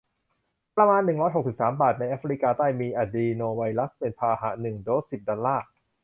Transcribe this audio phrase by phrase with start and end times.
[0.75, 5.65] ประมาณ หนึ่งร้อยหกสิบสาม บาท ในแอฟริกาใต้ มีอะดรีโนไวรัสเป็นพาหะ หนึ่ง โดส สิบ ดอลลาร์